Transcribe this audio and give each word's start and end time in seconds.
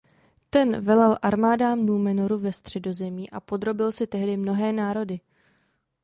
Ten 0.49 0.81
velel 0.85 1.17
armádám 1.21 1.85
Númenoru 1.85 2.39
ve 2.39 2.51
Středozemi 2.51 3.29
a 3.29 3.39
podrobil 3.39 3.91
si 3.91 4.07
tehdy 4.07 4.37
mnohé 4.37 4.73
národy. 4.73 5.19